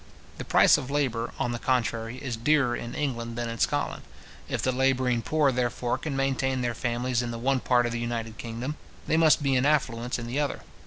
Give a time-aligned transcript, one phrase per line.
[0.39, 4.01] The price of labour, on the contrary, is dearer in England than in Scotland.
[4.49, 7.99] If the labouring poor, therefore, can maintain their families in the one part of the
[7.99, 10.61] united kingdom, they must be in affluence in the other.